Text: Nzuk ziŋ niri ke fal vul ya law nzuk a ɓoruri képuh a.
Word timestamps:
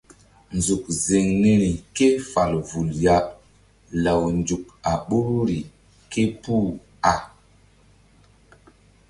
Nzuk 0.57 0.83
ziŋ 1.03 1.25
niri 1.41 1.71
ke 1.95 2.07
fal 2.31 2.53
vul 2.69 2.89
ya 3.03 3.17
law 4.03 4.21
nzuk 4.39 4.65
a 4.91 4.93
ɓoruri 5.07 5.59
képuh 6.11 6.67
a. 7.13 7.15